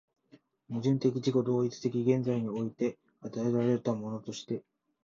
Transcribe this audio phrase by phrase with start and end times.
[0.67, 4.63] 矛盾的自己同一的現在の世界において与えられたものとして、